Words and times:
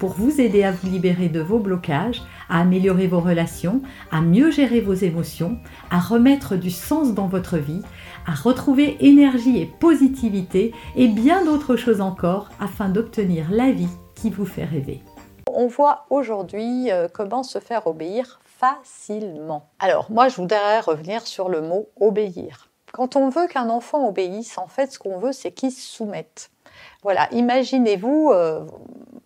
pour 0.00 0.14
vous 0.14 0.40
aider 0.40 0.64
à 0.64 0.72
vous 0.72 0.88
libérer 0.88 1.28
de 1.28 1.40
vos 1.40 1.58
blocages, 1.58 2.22
à 2.48 2.60
améliorer 2.60 3.06
vos 3.06 3.20
relations, 3.20 3.82
à 4.10 4.22
mieux 4.22 4.50
gérer 4.50 4.80
vos 4.80 4.94
émotions, 4.94 5.58
à 5.90 6.00
remettre 6.00 6.56
du 6.56 6.70
sens 6.70 7.12
dans 7.12 7.26
votre 7.26 7.58
vie, 7.58 7.82
à 8.26 8.32
retrouver 8.32 8.96
énergie 9.00 9.60
et 9.60 9.66
positivité 9.66 10.72
et 10.96 11.06
bien 11.06 11.44
d'autres 11.44 11.76
choses 11.76 12.00
encore 12.00 12.48
afin 12.60 12.88
d'obtenir 12.88 13.48
la 13.50 13.72
vie 13.72 13.90
qui 14.14 14.30
vous 14.30 14.46
fait 14.46 14.64
rêver. 14.64 15.02
On 15.52 15.66
voit 15.66 16.06
aujourd'hui 16.08 16.90
euh, 16.90 17.06
comment 17.12 17.42
se 17.42 17.58
faire 17.58 17.86
obéir 17.86 18.40
facilement. 18.44 19.68
Alors 19.80 20.10
moi 20.10 20.28
je 20.28 20.36
voudrais 20.36 20.80
revenir 20.80 21.26
sur 21.26 21.50
le 21.50 21.60
mot 21.60 21.90
obéir. 22.00 22.70
Quand 22.92 23.16
on 23.16 23.28
veut 23.28 23.48
qu'un 23.48 23.68
enfant 23.68 24.08
obéisse, 24.08 24.56
en 24.56 24.66
fait 24.66 24.92
ce 24.92 24.98
qu'on 24.98 25.18
veut 25.18 25.32
c'est 25.32 25.52
qu'il 25.52 25.72
se 25.72 25.82
soumette. 25.82 26.50
Voilà, 27.02 27.28
imaginez-vous, 27.32 28.30
euh, 28.32 28.64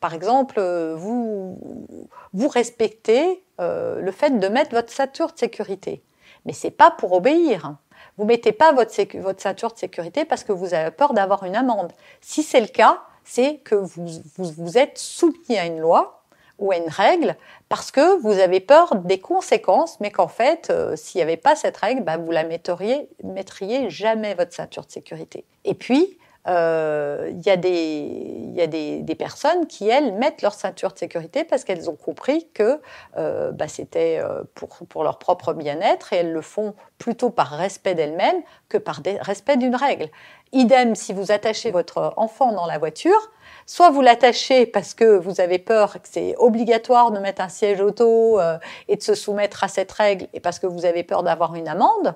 par 0.05 0.13
exemple, 0.13 0.57
euh, 0.59 0.95
vous, 0.95 2.49
respectez 2.49 3.42
euh, 3.59 4.03
le 4.03 4.12
fait 4.12 4.39
de 4.39 4.48
mettre 4.48 4.73
votre 4.75 4.92
ceinture 4.92 5.33
de 5.33 5.39
sécurité. 5.39 6.03
Mais 6.45 6.53
c'est 6.53 6.70
pas 6.70 6.91
pour 6.91 7.15
obéir. 7.15 7.77
Vous 8.19 8.27
mettez 8.27 8.53
pas 8.53 8.73
votre, 8.73 8.93
votre, 9.20 9.41
ceinture 9.41 9.73
de 9.73 9.78
sécurité 9.78 10.27
parce 10.27 10.45
que 10.45 10.53
vous 10.53 10.75
avez 10.75 10.91
peur 10.91 11.15
d'avoir 11.15 11.45
une 11.45 11.56
amende. 11.56 11.91
Si 12.20 12.43
c'est 12.43 12.61
le 12.61 12.67
cas, 12.67 13.01
c'est 13.25 13.61
que 13.65 13.77
vous, 13.77 14.05
vous, 14.37 14.77
êtes 14.77 14.98
soumis 14.98 15.56
à 15.56 15.65
une 15.65 15.81
loi 15.81 16.23
ou 16.59 16.71
à 16.71 16.77
une 16.77 16.91
règle 16.91 17.34
parce 17.71 17.91
que 17.91 18.21
vous 18.21 18.39
avez 18.41 18.61
peur 18.61 18.97
des 18.97 19.21
conséquences, 19.21 19.98
mais 20.00 20.11
qu'en 20.11 20.28
fait, 20.28 20.71
s'il 20.97 21.21
n'y 21.21 21.23
avait 21.23 21.39
pas 21.39 21.56
cette 21.56 21.78
règle, 21.78 22.03
bah, 22.03 22.19
vous 22.19 22.31
la 22.31 22.45
mettriez, 22.45 23.09
mettriez 23.23 23.89
jamais 23.89 24.34
votre 24.34 24.53
ceinture 24.53 24.84
de 24.84 24.93
sécurité. 24.93 25.47
Et 25.65 25.73
puis, 25.73 26.19
euh, 26.47 27.31
il 27.31 27.42
y 27.42 27.50
a, 27.50 27.56
des, 27.56 28.50
y 28.55 28.61
a 28.61 28.67
des, 28.67 29.14
personnes 29.14 29.67
qui, 29.67 29.89
elles, 29.89 30.12
mettent 30.12 30.42
leur 30.42 30.53
ceinture 30.53 30.92
de 30.92 30.98
sécurité 30.98 31.45
parce 31.45 31.64
qu'elles 31.64 31.89
ont 31.89 31.97
compris 31.97 32.48
que 32.53 32.81
euh, 33.17 33.53
bah, 33.53 33.69
c'était 33.69 34.20
euh, 34.23 34.42
pour, 34.55 35.05
leur 35.05 35.19
propre 35.19 35.55
bien-être 35.55 36.12
et 36.12 36.17
elles 36.17 36.33
le 36.33 36.42
font 36.42 36.75
plutôt 36.98 37.31
par 37.31 37.50
respect 37.50 37.95
d'elles-mêmes 37.95 38.42
que 38.69 38.78
par 38.78 39.00
respect 39.22 39.56
d'une 39.56 39.75
règle. 39.75 40.09
Idem 40.53 40.95
si 40.95 41.12
vous 41.12 41.33
attachez 41.33 41.70
votre 41.70 42.12
enfant 42.17 42.53
dans 42.53 42.67
la 42.67 42.78
voiture, 42.78 43.33
soit 43.67 43.91
vous 43.91 44.03
l'attachez 44.03 44.67
parce 44.67 44.95
que 44.95 45.17
vous 45.17 45.41
avez 45.41 45.59
peur 45.59 45.95
que 45.95 46.09
c'est 46.09 46.34
obligatoire 46.39 47.11
de 47.11 47.19
mettre 47.19 47.42
un 47.42 47.48
siège 47.48 47.81
auto 47.81 48.39
euh, 48.39 48.59
et 48.89 48.97
de 48.97 49.03
se 49.03 49.15
soumettre 49.15 49.65
à 49.65 49.69
cette 49.69 49.91
règle 49.91 50.28
et 50.33 50.41
parce 50.41 50.59
que 50.59 50.67
vous 50.67 50.84
avez 50.84 51.03
peur 51.03 51.22
d'avoir 51.22 51.55
une 51.55 51.69
amende, 51.69 52.15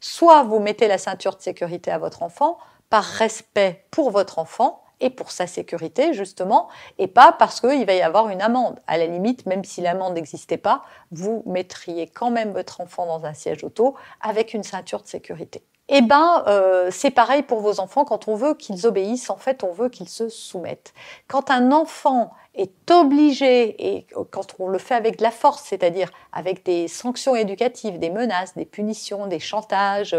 soit 0.00 0.42
vous 0.42 0.58
mettez 0.58 0.88
la 0.88 0.98
ceinture 0.98 1.36
de 1.36 1.42
sécurité 1.42 1.90
à 1.90 1.98
votre 1.98 2.22
enfant 2.22 2.58
par 2.90 3.04
respect 3.04 3.84
pour 3.90 4.10
votre 4.10 4.38
enfant 4.38 4.82
et 5.00 5.10
pour 5.10 5.30
sa 5.30 5.46
sécurité 5.46 6.14
justement, 6.14 6.68
et 6.98 7.06
pas 7.06 7.32
parce 7.32 7.60
qu'il 7.60 7.84
va 7.84 7.94
y 7.94 8.02
avoir 8.02 8.28
une 8.28 8.40
amende. 8.40 8.80
À 8.86 8.96
la 8.96 9.06
limite, 9.06 9.46
même 9.46 9.64
si 9.64 9.80
l'amende 9.80 10.14
n'existait 10.14 10.56
pas, 10.56 10.82
vous 11.10 11.42
mettriez 11.46 12.06
quand 12.08 12.30
même 12.30 12.52
votre 12.52 12.80
enfant 12.80 13.06
dans 13.06 13.26
un 13.26 13.34
siège 13.34 13.62
auto 13.64 13.94
avec 14.20 14.54
une 14.54 14.62
ceinture 14.62 15.02
de 15.02 15.06
sécurité. 15.06 15.62
Eh 15.88 16.02
ben, 16.02 16.42
euh, 16.48 16.88
c'est 16.90 17.12
pareil 17.12 17.42
pour 17.42 17.60
vos 17.60 17.78
enfants. 17.78 18.04
Quand 18.04 18.26
on 18.26 18.34
veut 18.34 18.54
qu'ils 18.54 18.88
obéissent, 18.88 19.30
en 19.30 19.36
fait, 19.36 19.62
on 19.62 19.70
veut 19.70 19.88
qu'ils 19.88 20.08
se 20.08 20.28
soumettent. 20.28 20.92
Quand 21.28 21.50
un 21.50 21.70
enfant 21.70 22.32
est 22.56 22.90
obligé, 22.90 23.96
et 23.96 24.06
quand 24.30 24.54
on 24.58 24.68
le 24.68 24.78
fait 24.78 24.94
avec 24.94 25.18
de 25.18 25.22
la 25.22 25.30
force, 25.30 25.62
c'est-à-dire 25.64 26.10
avec 26.32 26.64
des 26.64 26.88
sanctions 26.88 27.36
éducatives, 27.36 27.98
des 27.98 28.10
menaces, 28.10 28.54
des 28.54 28.64
punitions, 28.64 29.26
des 29.26 29.38
chantages, 29.38 30.16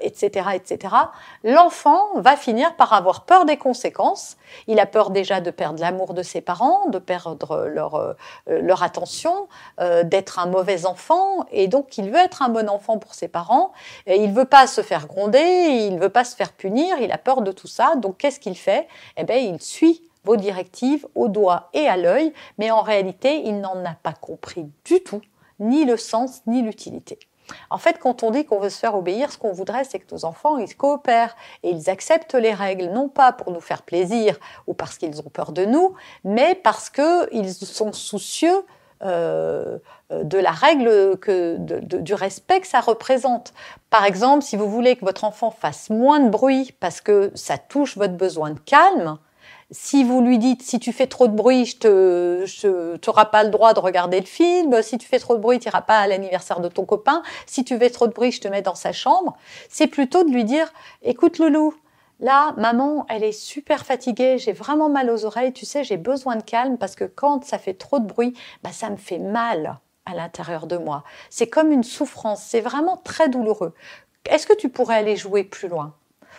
etc., 0.00 0.46
euh, 0.46 0.50
etc., 0.52 0.94
l'enfant 1.44 2.00
va 2.16 2.36
finir 2.36 2.74
par 2.76 2.92
avoir 2.92 3.24
peur 3.24 3.44
des 3.44 3.56
conséquences. 3.56 4.36
Il 4.66 4.80
a 4.80 4.86
peur 4.86 5.10
déjà 5.10 5.40
de 5.40 5.50
perdre 5.50 5.80
l'amour 5.80 6.14
de 6.14 6.22
ses 6.22 6.40
parents, 6.40 6.88
de 6.88 6.98
perdre 6.98 7.66
leur, 7.66 7.94
euh, 7.94 8.14
leur 8.46 8.82
attention, 8.82 9.48
euh, 9.80 10.02
d'être 10.02 10.38
un 10.38 10.46
mauvais 10.46 10.86
enfant, 10.86 11.44
et 11.52 11.68
donc 11.68 11.98
il 11.98 12.10
veut 12.10 12.18
être 12.18 12.42
un 12.42 12.48
bon 12.48 12.68
enfant 12.68 12.98
pour 12.98 13.14
ses 13.14 13.28
parents. 13.28 13.72
Et 14.06 14.16
il 14.16 14.32
veut 14.32 14.44
pas 14.44 14.66
se 14.66 14.80
faire 14.80 15.06
gronder, 15.06 15.38
il 15.38 15.98
veut 15.98 16.08
pas 16.08 16.24
se 16.24 16.34
faire 16.34 16.52
punir, 16.52 16.96
il 17.00 17.12
a 17.12 17.18
peur 17.18 17.42
de 17.42 17.52
tout 17.52 17.68
ça. 17.68 17.94
Donc 17.96 18.18
qu'est-ce 18.18 18.40
qu'il 18.40 18.56
fait? 18.56 18.88
Eh 19.16 19.24
bien, 19.24 19.36
il 19.36 19.60
suit 19.60 20.09
vos 20.24 20.36
directives 20.36 21.06
au 21.14 21.28
doigt 21.28 21.70
et 21.72 21.86
à 21.88 21.96
l'œil, 21.96 22.32
mais 22.58 22.70
en 22.70 22.82
réalité, 22.82 23.42
il 23.44 23.60
n'en 23.60 23.84
a 23.84 23.94
pas 24.02 24.12
compris 24.12 24.70
du 24.84 25.02
tout, 25.02 25.22
ni 25.58 25.84
le 25.84 25.96
sens, 25.96 26.42
ni 26.46 26.62
l'utilité. 26.62 27.18
En 27.68 27.78
fait, 27.78 27.98
quand 27.98 28.22
on 28.22 28.30
dit 28.30 28.44
qu'on 28.44 28.58
veut 28.58 28.70
se 28.70 28.78
faire 28.78 28.94
obéir, 28.94 29.32
ce 29.32 29.38
qu'on 29.38 29.52
voudrait, 29.52 29.84
c'est 29.84 29.98
que 29.98 30.14
nos 30.14 30.24
enfants, 30.24 30.58
ils 30.58 30.76
coopèrent 30.76 31.36
et 31.62 31.70
ils 31.70 31.90
acceptent 31.90 32.34
les 32.34 32.54
règles, 32.54 32.86
non 32.86 33.08
pas 33.08 33.32
pour 33.32 33.52
nous 33.52 33.60
faire 33.60 33.82
plaisir 33.82 34.38
ou 34.66 34.74
parce 34.74 34.98
qu'ils 34.98 35.20
ont 35.20 35.30
peur 35.30 35.52
de 35.52 35.64
nous, 35.64 35.94
mais 36.24 36.54
parce 36.54 36.90
qu'ils 36.90 37.52
sont 37.52 37.92
soucieux 37.92 38.64
euh, 39.02 39.78
de 40.10 40.38
la 40.38 40.50
règle 40.50 41.16
que, 41.18 41.56
du 41.58 42.14
respect 42.14 42.60
que 42.60 42.66
ça 42.66 42.80
représente. 42.80 43.54
Par 43.88 44.04
exemple, 44.04 44.44
si 44.44 44.56
vous 44.56 44.68
voulez 44.68 44.96
que 44.96 45.04
votre 45.04 45.24
enfant 45.24 45.50
fasse 45.50 45.88
moins 45.88 46.20
de 46.20 46.28
bruit 46.28 46.74
parce 46.80 47.00
que 47.00 47.30
ça 47.34 47.56
touche 47.56 47.96
votre 47.96 48.14
besoin 48.14 48.50
de 48.50 48.58
calme, 48.58 49.18
si 49.70 50.02
vous 50.02 50.20
lui 50.20 50.38
dites 50.38 50.62
si 50.62 50.80
tu 50.80 50.92
fais 50.92 51.06
trop 51.06 51.28
de 51.28 51.34
bruit, 51.34 51.64
je 51.64 51.76
te, 51.76 52.42
je, 52.44 52.96
n'auras 53.06 53.26
pas 53.26 53.44
le 53.44 53.50
droit 53.50 53.72
de 53.72 53.80
regarder 53.80 54.18
le 54.18 54.26
film. 54.26 54.82
Si 54.82 54.98
tu 54.98 55.06
fais 55.06 55.18
trop 55.18 55.36
de 55.36 55.40
bruit, 55.40 55.58
tu 55.60 55.68
n'iras 55.68 55.82
pas 55.82 55.98
à 55.98 56.06
l'anniversaire 56.06 56.60
de 56.60 56.68
ton 56.68 56.84
copain. 56.84 57.22
Si 57.46 57.64
tu 57.64 57.78
fais 57.78 57.90
trop 57.90 58.08
de 58.08 58.12
bruit, 58.12 58.32
je 58.32 58.40
te 58.40 58.48
mets 58.48 58.62
dans 58.62 58.74
sa 58.74 58.92
chambre. 58.92 59.36
C'est 59.68 59.86
plutôt 59.86 60.24
de 60.24 60.30
lui 60.30 60.44
dire, 60.44 60.72
écoute 61.02 61.38
Loulou, 61.38 61.74
là, 62.18 62.52
maman, 62.56 63.06
elle 63.08 63.22
est 63.22 63.32
super 63.32 63.86
fatiguée, 63.86 64.38
j'ai 64.38 64.52
vraiment 64.52 64.88
mal 64.88 65.08
aux 65.08 65.24
oreilles. 65.24 65.52
Tu 65.52 65.66
sais, 65.66 65.84
j'ai 65.84 65.96
besoin 65.96 66.36
de 66.36 66.42
calme 66.42 66.76
parce 66.76 66.96
que 66.96 67.04
quand 67.04 67.44
ça 67.44 67.58
fait 67.58 67.74
trop 67.74 68.00
de 68.00 68.06
bruit, 68.06 68.34
bah 68.64 68.72
ça 68.72 68.90
me 68.90 68.96
fait 68.96 69.18
mal 69.18 69.78
à 70.04 70.14
l'intérieur 70.14 70.66
de 70.66 70.78
moi. 70.78 71.04
C'est 71.28 71.48
comme 71.48 71.70
une 71.70 71.84
souffrance. 71.84 72.42
C'est 72.42 72.60
vraiment 72.60 72.96
très 72.96 73.28
douloureux. 73.28 73.74
Est-ce 74.28 74.48
que 74.48 74.52
tu 74.52 74.68
pourrais 74.68 74.96
aller 74.96 75.16
jouer 75.16 75.44
plus 75.44 75.68
loin? 75.68 75.94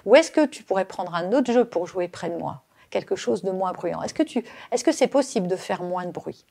Ou 0.06 0.16
est-ce 0.16 0.32
que 0.32 0.46
tu 0.46 0.64
pourrais 0.64 0.86
prendre 0.86 1.16
un 1.16 1.32
autre 1.32 1.54
jeu 1.54 1.64
pour 1.64 1.88
jouer 1.88 2.10
près 2.10 2.30
de 2.30 2.38
moi? 2.38 2.64
Quelque 2.92 3.16
chose 3.16 3.42
de 3.42 3.50
moins 3.50 3.72
bruyant 3.72 4.04
Est-ce 4.04 4.14
que 4.14 4.22
tu, 4.22 4.44
est-ce 4.72 4.84
que 4.84 4.92
c'est 4.92 5.08
possible 5.08 5.48
de 5.48 5.56
faire 5.56 5.82
moins 5.82 6.06
de 6.06 6.12
bruit? 6.12 6.46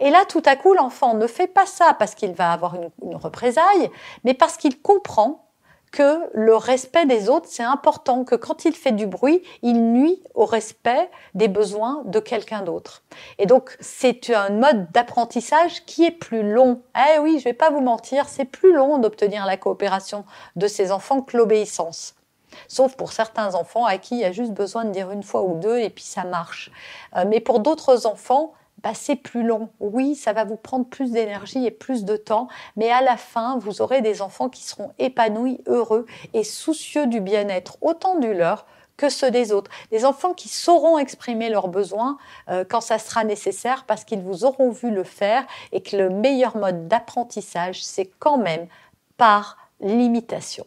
Et 0.00 0.10
là, 0.10 0.24
tout 0.28 0.42
à 0.44 0.56
coup, 0.56 0.74
l'enfant 0.74 1.14
ne 1.14 1.28
fait 1.28 1.46
pas 1.46 1.66
ça 1.66 1.94
parce 1.96 2.16
qu'il 2.16 2.32
va 2.32 2.50
avoir 2.50 2.74
une, 2.74 2.90
représaille, 3.14 3.90
mais 4.24 4.34
parce 4.34 4.56
qu'il 4.56 4.80
comprend 4.80 5.46
que 5.92 6.20
le 6.32 6.56
respect 6.56 7.04
des 7.04 7.28
autres, 7.28 7.46
c'est 7.50 7.62
important, 7.62 8.24
que 8.24 8.34
quand 8.34 8.64
il 8.64 8.74
fait 8.74 8.92
du 8.92 9.06
bruit, 9.06 9.42
il 9.60 9.92
nuit 9.92 10.22
au 10.34 10.46
respect 10.46 11.10
des 11.34 11.48
besoins 11.48 12.02
de 12.06 12.18
quelqu'un 12.18 12.62
d'autre. 12.62 13.04
Et 13.38 13.44
donc, 13.44 13.76
c'est 13.78 14.30
un 14.30 14.48
mode 14.48 14.90
d'apprentissage 14.92 15.84
qui 15.84 16.06
est 16.06 16.10
plus 16.10 16.50
long. 16.50 16.80
Eh 16.96 17.18
oui, 17.18 17.38
je 17.38 17.44
vais 17.44 17.52
pas 17.52 17.68
vous 17.68 17.82
mentir, 17.82 18.26
c'est 18.30 18.46
plus 18.46 18.72
long 18.72 18.96
d'obtenir 18.96 19.44
la 19.44 19.58
coopération 19.58 20.24
de 20.56 20.66
ces 20.66 20.90
enfants 20.90 21.20
que 21.20 21.36
l'obéissance. 21.36 22.14
Sauf 22.68 22.96
pour 22.96 23.12
certains 23.12 23.54
enfants 23.54 23.84
à 23.84 23.98
qui 23.98 24.16
il 24.16 24.20
y 24.20 24.24
a 24.24 24.32
juste 24.32 24.52
besoin 24.52 24.84
de 24.84 24.90
dire 24.90 25.10
une 25.10 25.22
fois 25.22 25.42
ou 25.42 25.58
deux 25.58 25.78
et 25.78 25.90
puis 25.90 26.04
ça 26.04 26.24
marche. 26.24 26.70
Euh, 27.16 27.24
mais 27.26 27.40
pour 27.40 27.60
d'autres 27.60 28.06
enfants, 28.06 28.52
bah, 28.82 28.92
c'est 28.94 29.16
plus 29.16 29.44
long. 29.44 29.68
Oui, 29.80 30.14
ça 30.14 30.32
va 30.32 30.44
vous 30.44 30.56
prendre 30.56 30.86
plus 30.86 31.12
d'énergie 31.12 31.64
et 31.64 31.70
plus 31.70 32.04
de 32.04 32.16
temps, 32.16 32.48
mais 32.76 32.90
à 32.90 33.00
la 33.00 33.16
fin, 33.16 33.58
vous 33.58 33.80
aurez 33.80 34.00
des 34.02 34.22
enfants 34.22 34.48
qui 34.48 34.64
seront 34.64 34.92
épanouis, 34.98 35.60
heureux 35.66 36.06
et 36.34 36.42
soucieux 36.42 37.06
du 37.06 37.20
bien-être, 37.20 37.76
autant 37.80 38.18
du 38.18 38.34
leur 38.34 38.66
que 38.96 39.08
ceux 39.08 39.30
des 39.30 39.52
autres. 39.52 39.70
Des 39.90 40.04
enfants 40.04 40.34
qui 40.34 40.48
sauront 40.48 40.98
exprimer 40.98 41.48
leurs 41.48 41.68
besoins 41.68 42.18
euh, 42.50 42.64
quand 42.68 42.80
ça 42.80 42.98
sera 42.98 43.24
nécessaire 43.24 43.84
parce 43.86 44.04
qu'ils 44.04 44.20
vous 44.20 44.44
auront 44.44 44.70
vu 44.70 44.90
le 44.90 45.04
faire 45.04 45.44
et 45.72 45.82
que 45.82 45.96
le 45.96 46.10
meilleur 46.10 46.56
mode 46.56 46.88
d'apprentissage, 46.88 47.82
c'est 47.82 48.10
quand 48.18 48.38
même 48.38 48.66
par 49.16 49.56
l'imitation. 49.80 50.66